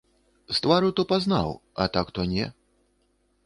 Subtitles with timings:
[0.57, 1.53] З твару то пазнаў,
[1.85, 2.51] а так то не.